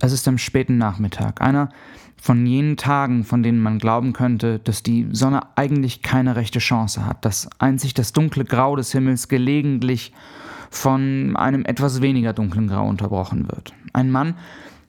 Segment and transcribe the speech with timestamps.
[0.00, 1.70] Es ist am späten Nachmittag, einer
[2.20, 7.04] von jenen Tagen, von denen man glauben könnte, dass die Sonne eigentlich keine rechte Chance
[7.06, 10.12] hat, dass einzig das dunkle Grau des Himmels gelegentlich
[10.70, 13.72] von einem etwas weniger dunklen Grau unterbrochen wird.
[13.92, 14.34] Ein Mann,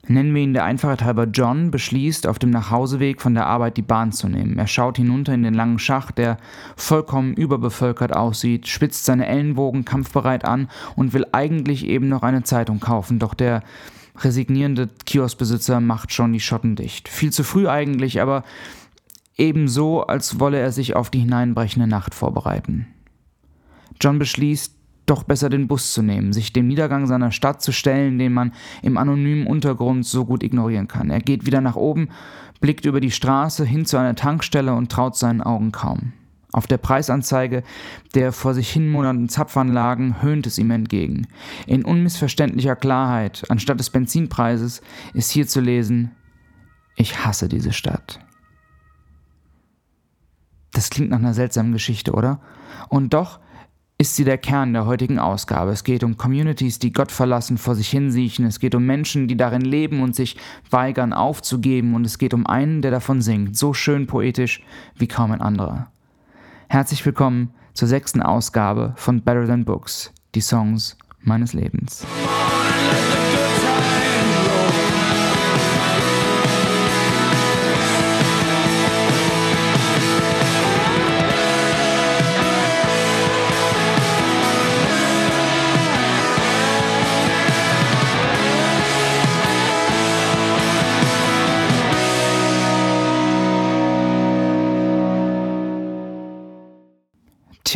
[0.07, 3.83] nennen wir ihn der Einfachheit halber John, beschließt, auf dem Nachhauseweg von der Arbeit die
[3.83, 4.57] Bahn zu nehmen.
[4.57, 6.37] Er schaut hinunter in den langen Schacht, der
[6.75, 12.79] vollkommen überbevölkert aussieht, spitzt seine Ellenbogen kampfbereit an und will eigentlich eben noch eine Zeitung
[12.79, 13.61] kaufen, doch der
[14.23, 17.07] resignierende Kioskbesitzer macht schon die Schotten dicht.
[17.07, 18.43] Viel zu früh eigentlich, aber
[19.37, 22.87] ebenso, als wolle er sich auf die hineinbrechende Nacht vorbereiten.
[24.01, 28.19] John beschließt, doch besser den Bus zu nehmen, sich dem Niedergang seiner Stadt zu stellen,
[28.19, 31.09] den man im anonymen Untergrund so gut ignorieren kann.
[31.09, 32.09] Er geht wieder nach oben,
[32.61, 36.13] blickt über die Straße hin zu einer Tankstelle und traut seinen Augen kaum.
[36.51, 37.63] Auf der Preisanzeige
[38.15, 41.27] der vor sich hin monatenden Zapfanlagen höhnt es ihm entgegen.
[41.67, 44.81] In unmissverständlicher Klarheit, anstatt des Benzinpreises,
[45.13, 46.11] ist hier zu lesen,
[46.95, 48.19] ich hasse diese Stadt.
[50.71, 52.41] Das klingt nach einer seltsamen Geschichte, oder?
[52.89, 53.39] Und doch
[53.99, 55.71] ist sie der Kern der heutigen Ausgabe.
[55.71, 58.45] Es geht um Communities, die Gott verlassen vor sich hinsiechen.
[58.45, 60.37] Es geht um Menschen, die darin leben und sich
[60.69, 61.93] weigern aufzugeben.
[61.93, 64.63] Und es geht um einen, der davon singt, so schön poetisch
[64.95, 65.91] wie kaum ein anderer.
[66.71, 72.05] Herzlich willkommen zur sechsten Ausgabe von Better Than Books, die Songs meines Lebens.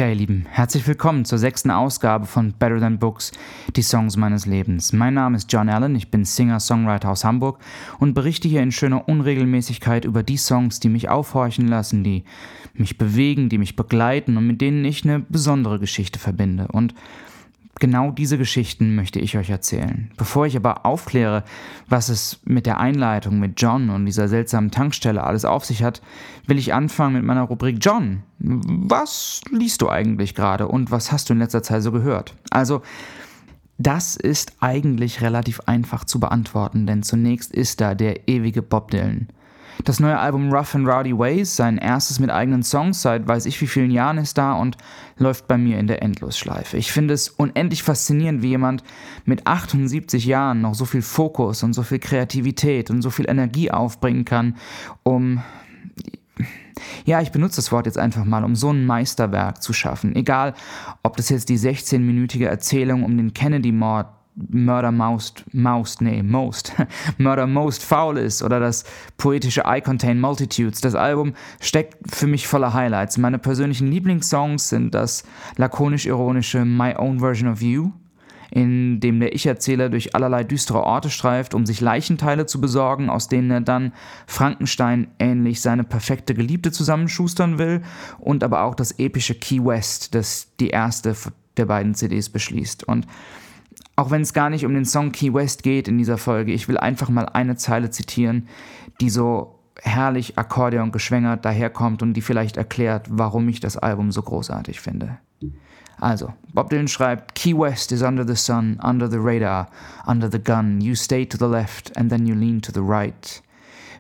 [0.04, 3.32] Tja, ihr Lieben, herzlich willkommen zur sechsten Ausgabe von Better Than Books,
[3.73, 4.92] die Songs meines Lebens.
[4.92, 7.60] Mein Name ist John Allen, ich bin Singer-Songwriter aus Hamburg
[8.00, 12.26] und berichte hier in schöner Unregelmäßigkeit über die Songs, die mich aufhorchen lassen, die
[12.73, 16.67] mich bewegen, die mich begleiten und mit denen ich eine besondere Geschichte verbinde.
[16.67, 16.94] Und
[17.80, 20.11] Genau diese Geschichten möchte ich euch erzählen.
[20.16, 21.44] Bevor ich aber aufkläre,
[21.89, 26.02] was es mit der Einleitung mit John und dieser seltsamen Tankstelle alles auf sich hat,
[26.45, 28.22] will ich anfangen mit meiner Rubrik John.
[28.38, 32.36] Was liest du eigentlich gerade und was hast du in letzter Zeit so gehört?
[32.52, 32.83] Also,
[33.80, 39.30] das ist eigentlich relativ einfach zu beantworten, denn zunächst ist da der ewige Bob Dylan.
[39.84, 43.60] Das neue Album Rough and Rowdy Ways, sein erstes mit eigenen Songs seit weiß ich
[43.61, 44.78] wie vielen Jahren ist da und
[45.17, 46.78] läuft bei mir in der Endlosschleife.
[46.78, 48.83] Ich finde es unendlich faszinierend, wie jemand
[49.26, 53.72] mit 78 Jahren noch so viel Fokus und so viel Kreativität und so viel Energie
[53.72, 54.56] aufbringen kann,
[55.04, 55.42] um
[57.06, 60.16] ja, ich benutze das Wort jetzt einfach mal, um so ein Meisterwerk zu schaffen.
[60.16, 60.54] Egal,
[61.04, 66.73] ob das jetzt die 16-minütige Erzählung um den Kennedy-Mord Murder Most, Most, nee, Most,
[67.17, 68.83] Murder Most Foul ist oder das
[69.17, 70.82] poetische I Contain Multitudes.
[70.82, 73.17] Das Album steckt für mich voller Highlights.
[73.17, 75.23] Meine persönlichen Lieblingssongs sind das
[75.58, 77.92] lakonisch-ironische My Own Version of You,
[78.49, 83.27] in dem der Ich-Erzähler durch allerlei düstere Orte streift, um sich Leichenteile zu besorgen, aus
[83.27, 83.94] denen er dann
[84.26, 87.82] Frankenstein ähnlich seine perfekte Geliebte zusammenschustern will,
[88.20, 91.15] und aber auch das epische Key West, das die erste
[91.58, 92.83] der beiden CDs beschließt.
[92.88, 93.05] Und
[93.95, 96.67] auch wenn es gar nicht um den Song Key West geht in dieser Folge, ich
[96.67, 98.48] will einfach mal eine Zeile zitieren,
[99.02, 104.21] die so herrlich Akkordeon geschwängert daherkommt und die vielleicht erklärt, warum ich das Album so
[104.21, 105.17] großartig finde.
[105.99, 109.70] Also, Bob Dylan schreibt, Key West is under the sun, under the radar,
[110.08, 110.82] under the gun.
[110.82, 113.42] You stay to the left and then you lean to the right.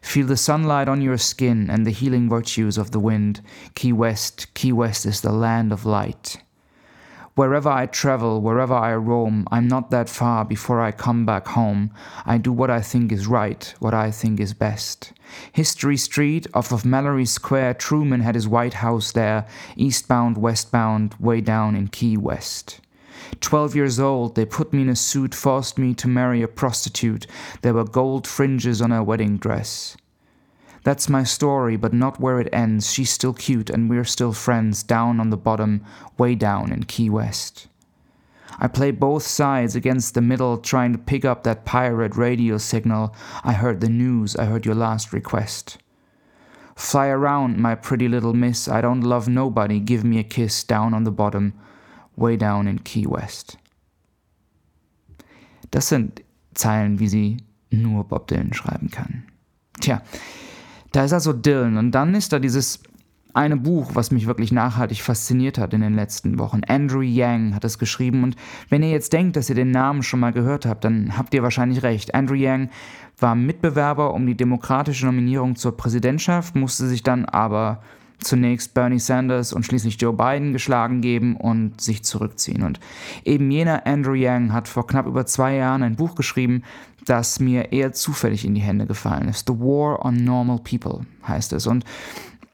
[0.01, 3.41] Feel the sunlight on your skin and the healing virtues of the wind.
[3.75, 6.41] Key West, Key West is the land of light.
[7.35, 11.89] Wherever I travel, wherever I roam, I'm not that far before I come back home.
[12.27, 15.13] I do what I think is right, what I think is best.
[15.51, 21.41] History Street, off of Mallory Square, Truman had his White House there, eastbound, westbound, way
[21.41, 22.79] down in Key West.
[23.41, 27.25] Twelve years old, they put me in a suit, forced me to marry a prostitute.
[27.63, 29.97] There were gold fringes on her wedding dress.
[30.83, 32.91] That's my story, but not where it ends.
[32.91, 35.85] She's still cute and we're still friends down on the bottom,
[36.17, 37.67] way down in Key West.
[38.59, 43.15] I play both sides against the middle, trying to pick up that pirate radio signal.
[43.43, 45.77] I heard the news, I heard your last request.
[46.75, 48.67] Fly around, my pretty little miss.
[48.67, 49.79] I don't love nobody.
[49.79, 51.53] Give me a kiss down on the bottom,
[52.15, 53.57] way down in Key West.
[55.71, 56.21] Das sind
[56.53, 57.37] Zeilen, wie sie
[57.71, 59.23] nur Bob Dylan schreiben kann.
[59.79, 60.01] Tja,
[60.93, 62.79] Da ist also Dylan und dann ist da dieses
[63.33, 66.61] eine Buch, was mich wirklich nachhaltig fasziniert hat in den letzten Wochen.
[66.67, 68.35] Andrew Yang hat es geschrieben und
[68.69, 71.41] wenn ihr jetzt denkt, dass ihr den Namen schon mal gehört habt, dann habt ihr
[71.41, 72.13] wahrscheinlich recht.
[72.13, 72.69] Andrew Yang
[73.17, 77.81] war Mitbewerber um die demokratische Nominierung zur Präsidentschaft, musste sich dann aber
[78.19, 82.63] zunächst Bernie Sanders und schließlich Joe Biden geschlagen geben und sich zurückziehen.
[82.63, 82.79] Und
[83.23, 86.63] eben jener Andrew Yang hat vor knapp über zwei Jahren ein Buch geschrieben,
[87.05, 89.47] das mir eher zufällig in die Hände gefallen ist.
[89.47, 91.67] The War on Normal People heißt es.
[91.67, 91.83] Und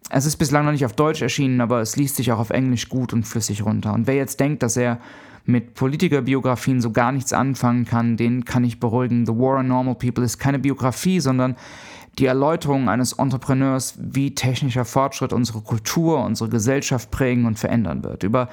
[0.09, 2.89] es ist bislang noch nicht auf Deutsch erschienen, aber es liest sich auch auf Englisch
[2.89, 3.93] gut und flüssig runter.
[3.93, 4.99] Und wer jetzt denkt, dass er
[5.45, 9.25] mit Politikerbiografien so gar nichts anfangen kann, den kann ich beruhigen.
[9.25, 11.55] The War on Normal People ist keine Biografie, sondern
[12.17, 18.23] die Erläuterung eines Entrepreneurs, wie technischer Fortschritt unsere Kultur, unsere Gesellschaft prägen und verändern wird.
[18.23, 18.49] Über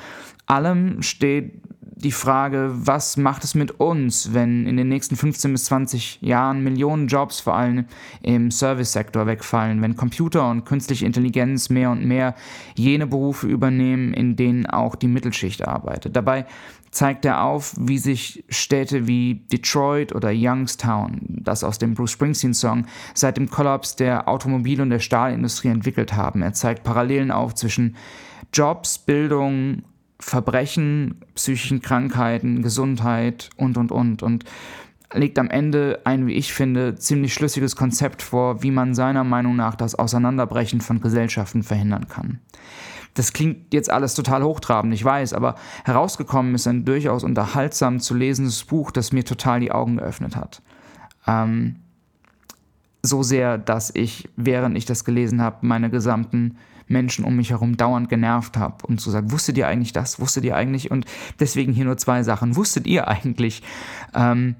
[0.46, 1.62] allem steht
[1.98, 6.62] die Frage, was macht es mit uns, wenn in den nächsten 15 bis 20 Jahren
[6.62, 7.86] Millionen Jobs vor allem
[8.22, 12.34] im Service-Sektor wegfallen, wenn Computer und künstliche Intelligenz mehr und mehr
[12.74, 16.14] jene Berufe übernehmen, in denen auch die Mittelschicht arbeitet.
[16.14, 16.44] Dabei
[16.90, 22.84] zeigt er auf, wie sich Städte wie Detroit oder Youngstown, das aus dem Bruce Springsteen-Song,
[23.14, 26.42] seit dem Kollaps der Automobil- und der Stahlindustrie entwickelt haben.
[26.42, 27.96] Er zeigt Parallelen auf zwischen
[28.52, 29.82] Jobs, Bildung,
[30.18, 34.22] Verbrechen, psychischen Krankheiten, Gesundheit und, und, und.
[34.22, 34.44] Und
[35.12, 39.56] legt am Ende ein, wie ich finde, ziemlich schlüssiges Konzept vor, wie man seiner Meinung
[39.56, 42.40] nach das Auseinanderbrechen von Gesellschaften verhindern kann.
[43.14, 45.54] Das klingt jetzt alles total hochtrabend, ich weiß, aber
[45.84, 50.60] herausgekommen ist ein durchaus unterhaltsam zu lesendes Buch, das mir total die Augen geöffnet hat.
[51.26, 51.76] Ähm,
[53.02, 56.58] so sehr, dass ich, während ich das gelesen habe, meine gesamten
[56.88, 60.20] Menschen um mich herum dauernd genervt habe und so sagt, wusstet ihr eigentlich das?
[60.20, 60.90] Wusstet ihr eigentlich?
[60.90, 61.06] Und
[61.40, 62.56] deswegen hier nur zwei Sachen.
[62.56, 63.62] Wusstet ihr eigentlich,
[64.14, 64.56] ähm,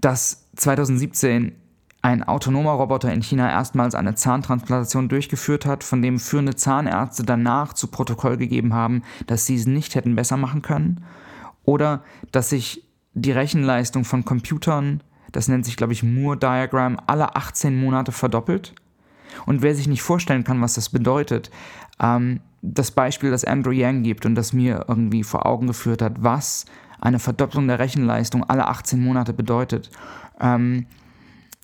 [0.00, 1.52] dass 2017
[2.02, 7.72] ein autonomer Roboter in China erstmals eine Zahntransplantation durchgeführt hat, von dem führende Zahnärzte danach
[7.72, 11.04] zu Protokoll gegeben haben, dass sie es nicht hätten besser machen können.
[11.64, 12.84] Oder dass sich
[13.14, 15.02] die Rechenleistung von Computern,
[15.32, 18.74] das nennt sich, glaube ich, Moore Diagram, alle 18 Monate verdoppelt.
[19.46, 21.50] Und wer sich nicht vorstellen kann, was das bedeutet,
[22.00, 26.22] ähm, das Beispiel, das Andrew Yang gibt und das mir irgendwie vor Augen geführt hat,
[26.22, 26.66] was
[27.00, 29.90] eine Verdopplung der Rechenleistung alle 18 Monate bedeutet.
[30.40, 30.86] Ähm,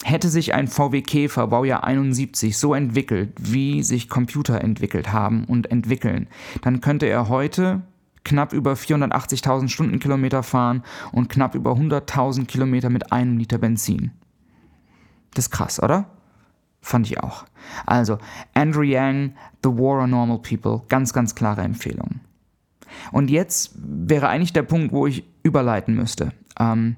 [0.05, 5.71] Hätte sich ein VW Käfer Baujahr 71 so entwickelt, wie sich Computer entwickelt haben und
[5.71, 6.27] entwickeln,
[6.63, 7.83] dann könnte er heute
[8.25, 10.83] knapp über 480.000 Stundenkilometer fahren
[11.13, 14.11] und knapp über 100.000 Kilometer mit einem Liter Benzin.
[15.35, 16.11] Das ist krass, oder?
[16.83, 17.45] Fand ich auch.
[17.87, 18.19] Also,
[18.55, 22.21] Andrew Yang, The War on Normal People, ganz, ganz klare Empfehlung.
[23.13, 26.33] Und jetzt wäre eigentlich der Punkt, wo ich überleiten müsste.
[26.59, 26.97] Ähm,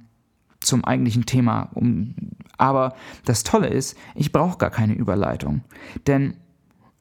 [0.60, 1.70] zum eigentlichen Thema.
[1.74, 2.14] Um,
[2.56, 2.94] aber
[3.24, 5.62] das Tolle ist, ich brauche gar keine Überleitung.
[6.06, 6.34] Denn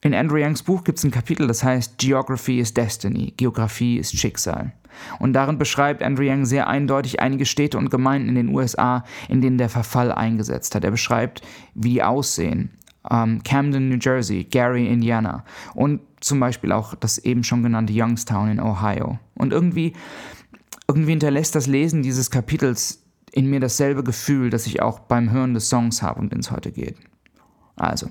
[0.04, 4.16] in Andrew Youngs Buch gibt es ein Kapitel, das heißt Geography is Destiny, Geografie ist
[4.16, 4.72] Schicksal.
[5.18, 9.40] Und darin beschreibt Andrew Young sehr eindeutig einige Städte und Gemeinden in den USA, in
[9.40, 10.84] denen der Verfall eingesetzt hat.
[10.84, 11.40] Er beschreibt,
[11.74, 12.70] wie die aussehen.
[13.10, 18.50] Ähm, Camden, New Jersey, Gary, Indiana und zum Beispiel auch das eben schon genannte Youngstown
[18.50, 19.18] in Ohio.
[19.34, 19.94] Und irgendwie,
[20.86, 23.02] irgendwie hinterlässt das Lesen dieses Kapitels
[23.32, 26.50] in mir dasselbe Gefühl, das ich auch beim Hören des Songs habe und den es
[26.50, 26.96] heute geht.
[27.76, 28.10] Also,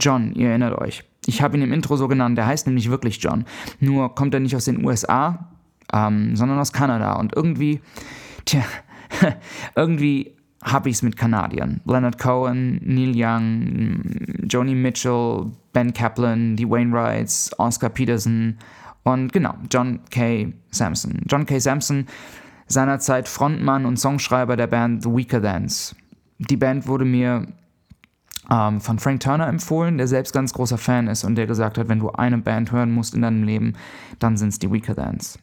[0.00, 1.04] John, ihr erinnert euch.
[1.26, 3.44] Ich habe ihn im Intro so genannt, der heißt nämlich wirklich John.
[3.80, 5.50] Nur kommt er nicht aus den USA,
[5.92, 7.14] ähm, sondern aus Kanada.
[7.14, 7.80] Und irgendwie,
[8.44, 8.62] tja,
[9.76, 11.80] irgendwie habe ich es mit Kanadiern.
[11.84, 14.02] Leonard Cohen, Neil Young,
[14.48, 18.58] Joni Mitchell, Ben Kaplan, die Wainwrights, Oscar Peterson
[19.04, 20.52] und genau, John K.
[20.70, 21.20] Sampson.
[21.26, 21.58] John K.
[21.58, 22.06] Sampson
[22.68, 25.96] seinerzeit Frontmann und Songschreiber der Band The Weaker Dance.
[26.38, 27.46] Die Band wurde mir
[28.50, 31.88] ähm, von Frank Turner empfohlen, der selbst ganz großer Fan ist und der gesagt hat,
[31.88, 33.74] wenn du eine Band hören musst in deinem Leben,
[34.18, 35.38] dann sind es die Weaker Dance.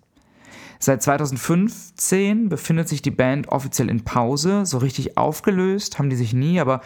[0.82, 4.66] Seit 2015 befindet sich die Band offiziell in Pause.
[4.66, 6.82] So richtig aufgelöst haben die sich nie, aber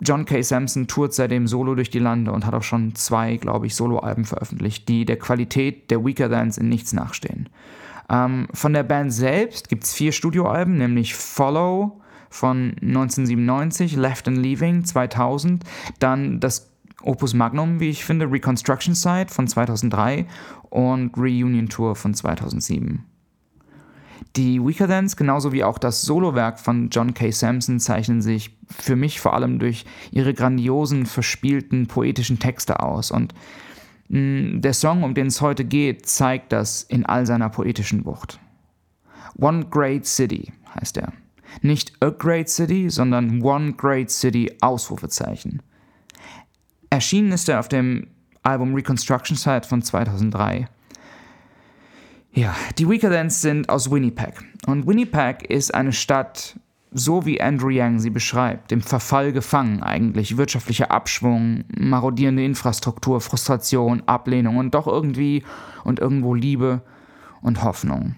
[0.00, 0.42] John K.
[0.42, 4.24] Sampson tourt seitdem solo durch die Lande und hat auch schon zwei, glaube ich, Soloalben
[4.24, 7.48] veröffentlicht, die der Qualität der Weaker Dance in nichts nachstehen.
[8.10, 12.01] Ähm, von der Band selbst gibt es vier Studioalben, nämlich Follow
[12.32, 15.64] von 1997, Left and Leaving 2000,
[15.98, 16.70] dann das
[17.02, 20.26] Opus Magnum, wie ich finde, Reconstruction Site von 2003
[20.70, 23.04] und Reunion Tour von 2007.
[24.36, 27.30] Die Weaker Dance, genauso wie auch das Solowerk von John K.
[27.30, 33.10] Sampson, zeichnen sich für mich vor allem durch ihre grandiosen, verspielten, poetischen Texte aus.
[33.10, 33.34] Und
[34.12, 38.38] Mm, der Song, um den es heute geht, zeigt das in all seiner poetischen Wucht.
[39.38, 41.14] One Great City heißt er.
[41.60, 45.62] Nicht A Great City, sondern One Great City Ausrufezeichen.
[46.90, 48.08] Erschienen ist er auf dem
[48.42, 50.68] Album Reconstruction Site von 2003.
[52.32, 54.34] Ja, die Weaker Dance sind aus Winnipeg.
[54.66, 56.56] Und Winnipeg ist eine Stadt
[56.94, 64.02] so wie Andrew Yang sie beschreibt, im Verfall gefangen eigentlich, wirtschaftlicher Abschwung, marodierende Infrastruktur, Frustration,
[64.06, 65.42] Ablehnung und doch irgendwie
[65.84, 66.82] und irgendwo Liebe
[67.40, 68.16] und Hoffnung.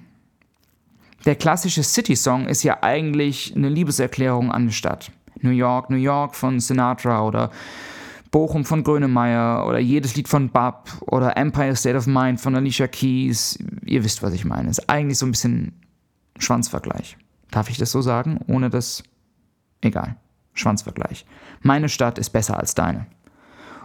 [1.26, 5.10] Der klassische City-Song ist ja eigentlich eine Liebeserklärung an die Stadt.
[5.40, 7.50] New York, New York von Sinatra oder
[8.30, 12.88] Bochum von Grönemeyer oder jedes Lied von Bab oder Empire State of Mind von Alicia
[12.88, 13.58] Keys.
[13.84, 14.68] Ihr wisst, was ich meine.
[14.68, 15.72] Ist eigentlich so ein bisschen
[16.38, 17.16] Schwanzvergleich.
[17.50, 18.40] Darf ich das so sagen?
[18.48, 19.02] Ohne das.
[19.80, 20.16] Egal.
[20.52, 21.26] Schwanzvergleich.
[21.62, 23.06] Meine Stadt ist besser als deine.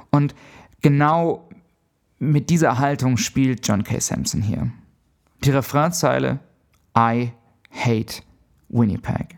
[0.10, 0.34] Und
[0.82, 1.48] genau
[2.18, 4.00] mit dieser Haltung spielt John K.
[4.00, 4.72] Sampson hier.
[5.44, 6.40] Die Refrainzeile
[7.00, 7.32] I
[7.72, 8.24] hate
[8.68, 9.38] Winnipeg.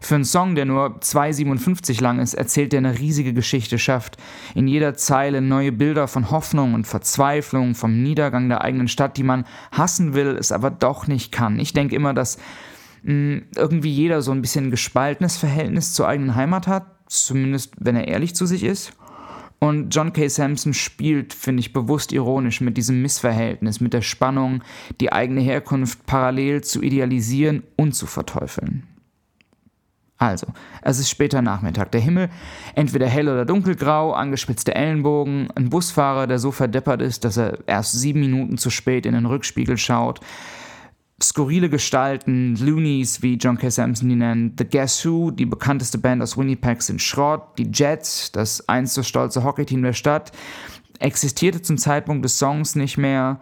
[0.00, 4.16] Für einen Song, der nur 2,57 lang ist, erzählt er eine riesige Geschichte, schafft
[4.54, 9.22] in jeder Zeile neue Bilder von Hoffnung und Verzweiflung, vom Niedergang der eigenen Stadt, die
[9.22, 11.60] man hassen will, es aber doch nicht kann.
[11.60, 12.38] Ich denke immer, dass
[13.04, 17.94] mh, hm, irgendwie jeder so ein bisschen gespaltenes Verhältnis zur eigenen Heimat hat, zumindest wenn
[17.94, 18.92] er ehrlich zu sich ist.
[19.58, 20.28] Und John K.
[20.28, 24.62] Sampson spielt, finde ich, bewusst ironisch mit diesem Missverhältnis, mit der Spannung,
[25.00, 28.86] die eigene Herkunft parallel zu idealisieren und zu verteufeln.
[30.18, 30.46] Also,
[30.80, 31.92] es ist später Nachmittag.
[31.92, 32.30] Der Himmel
[32.74, 37.92] entweder hell oder dunkelgrau, angespitzte Ellenbogen, ein Busfahrer, der so verdeppert ist, dass er erst
[37.92, 40.20] sieben Minuten zu spät in den Rückspiegel schaut.
[41.22, 43.70] Skurrile Gestalten, Loonies, wie John K.
[43.70, 48.32] Sampson die nennt, The Guess Who, die bekannteste Band aus Winnipeg, sind Schrott, die Jets,
[48.32, 50.32] das einst so stolze Hockeyteam der Stadt,
[50.98, 53.40] existierte zum Zeitpunkt des Songs nicht mehr,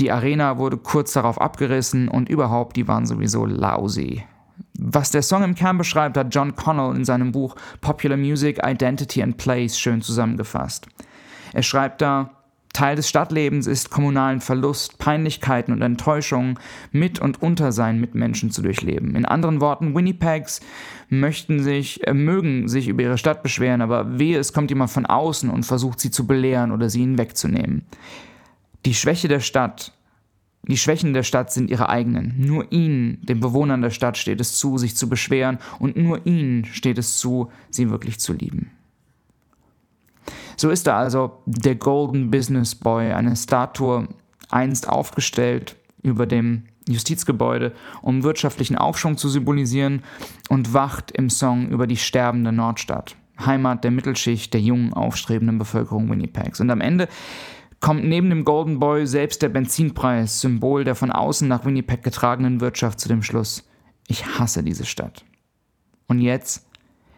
[0.00, 4.24] die Arena wurde kurz darauf abgerissen und überhaupt, die waren sowieso lousy.
[4.78, 9.22] Was der Song im Kern beschreibt, hat John Connell in seinem Buch Popular Music, Identity
[9.22, 10.88] and Place schön zusammengefasst.
[11.52, 12.30] Er schreibt da,
[12.72, 16.58] Teil des Stadtlebens ist kommunalen Verlust, Peinlichkeiten und Enttäuschungen
[16.90, 19.14] mit und unter seinen Mitmenschen zu durchleben.
[19.14, 20.60] In anderen Worten, Winnipegs
[21.08, 25.04] möchten sich, äh, mögen sich über ihre Stadt beschweren, aber wehe, es kommt jemand von
[25.04, 27.82] außen und versucht sie zu belehren oder sie ihnen wegzunehmen.
[28.86, 29.92] Die Schwäche der Stadt
[30.68, 32.34] die Schwächen der Stadt sind ihre eigenen.
[32.38, 36.64] Nur ihnen, den Bewohnern der Stadt, steht es zu, sich zu beschweren, und nur ihnen
[36.66, 38.70] steht es zu, sie wirklich zu lieben.
[40.62, 44.06] So ist da also der Golden Business Boy, eine Statue
[44.48, 50.04] einst aufgestellt über dem Justizgebäude, um wirtschaftlichen Aufschwung zu symbolisieren
[50.50, 56.08] und wacht im Song über die sterbende Nordstadt, Heimat der Mittelschicht der jungen, aufstrebenden Bevölkerung
[56.08, 56.60] Winnipegs.
[56.60, 57.08] Und am Ende
[57.80, 62.60] kommt neben dem Golden Boy selbst der Benzinpreis, Symbol der von außen nach Winnipeg getragenen
[62.60, 63.68] Wirtschaft, zu dem Schluss,
[64.06, 65.24] ich hasse diese Stadt.
[66.06, 66.64] Und jetzt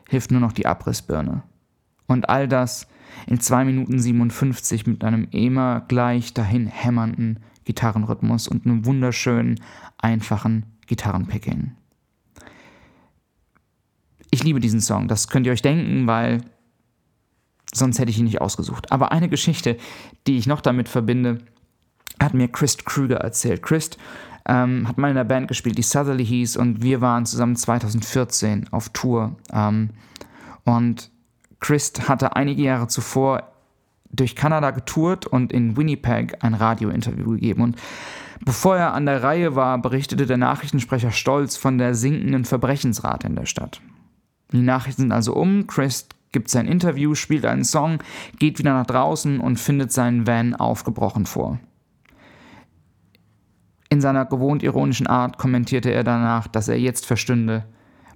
[0.08, 1.42] hilft nur noch die Abrissbirne.
[2.06, 2.86] Und all das
[3.26, 9.60] in 2 Minuten 57 mit einem immer gleich dahin hämmernden Gitarrenrhythmus und einem wunderschönen,
[9.98, 11.72] einfachen Gitarrenpicking.
[14.30, 16.42] Ich liebe diesen Song, das könnt ihr euch denken, weil
[17.72, 18.92] sonst hätte ich ihn nicht ausgesucht.
[18.92, 19.76] Aber eine Geschichte,
[20.26, 21.38] die ich noch damit verbinde,
[22.20, 23.62] hat mir Chris Krüger erzählt.
[23.62, 23.90] Chris
[24.46, 28.68] ähm, hat mal in einer Band gespielt, die Southerly hieß, und wir waren zusammen 2014
[28.72, 29.36] auf Tour.
[29.52, 29.90] Ähm,
[30.64, 31.10] und
[31.64, 33.54] Chris hatte einige Jahre zuvor
[34.10, 37.62] durch Kanada getourt und in Winnipeg ein Radiointerview gegeben.
[37.62, 37.76] Und
[38.44, 43.34] bevor er an der Reihe war, berichtete der Nachrichtensprecher stolz von der sinkenden Verbrechensrate in
[43.34, 43.80] der Stadt.
[44.52, 48.00] Die Nachrichten sind also um, Chris gibt sein Interview, spielt einen Song,
[48.38, 51.60] geht wieder nach draußen und findet seinen Van aufgebrochen vor.
[53.88, 57.64] In seiner gewohnt ironischen Art kommentierte er danach, dass er jetzt verstünde,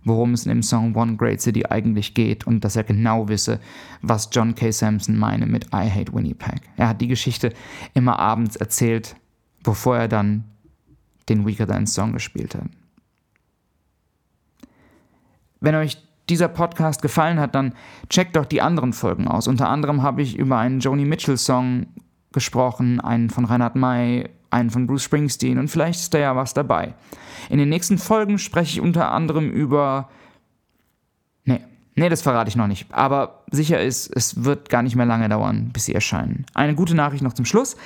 [0.08, 3.60] worum es in dem Song One Great City eigentlich geht und dass er genau wisse,
[4.02, 4.70] was John K.
[4.70, 6.62] Sampson meine mit I Hate Winnipeg.
[6.76, 7.52] Er hat die Geschichte
[7.94, 9.16] immer abends erzählt,
[9.62, 10.44] bevor er dann
[11.28, 12.64] den Weaker Than Song gespielt hat.
[15.60, 15.98] Wenn euch
[16.28, 17.74] dieser Podcast gefallen hat, dann
[18.08, 19.48] checkt doch die anderen Folgen aus.
[19.48, 21.86] Unter anderem habe ich über einen Joni Mitchell-Song
[22.32, 26.54] gesprochen, einen von Reinhard May, einen von Bruce Springsteen und vielleicht ist da ja was
[26.54, 26.94] dabei.
[27.48, 30.08] In den nächsten Folgen spreche ich unter anderem über.
[31.44, 31.60] Nee,
[31.94, 32.86] nee, das verrate ich noch nicht.
[32.92, 36.46] Aber sicher ist, es wird gar nicht mehr lange dauern, bis sie erscheinen.
[36.54, 37.76] Eine gute Nachricht noch zum Schluss.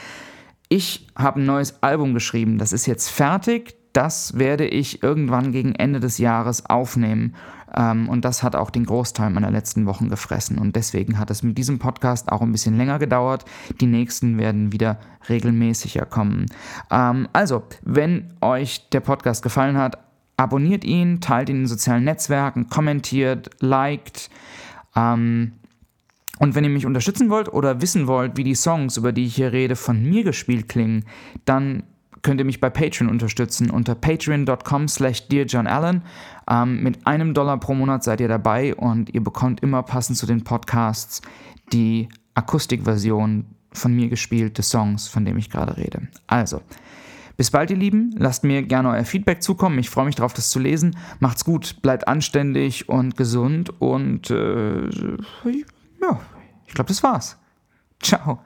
[0.69, 2.59] Ich habe ein neues Album geschrieben.
[2.59, 3.75] Das ist jetzt fertig.
[3.93, 7.35] Das werde ich irgendwann gegen Ende des Jahres aufnehmen.
[7.75, 10.59] Ähm, und das hat auch den Großteil meiner letzten Wochen gefressen.
[10.59, 13.45] Und deswegen hat es mit diesem Podcast auch ein bisschen länger gedauert.
[13.81, 14.99] Die nächsten werden wieder
[15.29, 16.47] regelmäßiger kommen.
[16.91, 19.99] Ähm, also, wenn euch der Podcast gefallen hat,
[20.37, 24.31] abonniert ihn, teilt ihn in sozialen Netzwerken, kommentiert, liked.
[24.97, 25.53] Ähm,
[26.39, 29.37] und wenn ihr mich unterstützen wollt oder wissen wollt, wie die Songs, über die ich
[29.37, 31.05] hier rede, von mir gespielt klingen,
[31.45, 31.85] dann
[32.23, 36.03] könnt ihr mich bei Patreon unterstützen unter patreon.com slash dearjohnallen.
[36.49, 40.27] Ähm, mit einem Dollar pro Monat seid ihr dabei und ihr bekommt immer passend zu
[40.27, 41.23] den Podcasts
[41.73, 46.09] die Akustikversion von mir gespielte Songs, von dem ich gerade rede.
[46.27, 46.63] Also,
[47.37, 48.15] bis bald, ihr Lieben.
[48.19, 49.79] Lasst mir gerne euer Feedback zukommen.
[49.79, 50.97] Ich freue mich darauf, das zu lesen.
[51.19, 54.89] Macht's gut, bleibt anständig und gesund und äh,
[56.01, 56.21] ja,
[56.67, 57.39] ich glaube, das war's.
[58.01, 58.41] Ciao.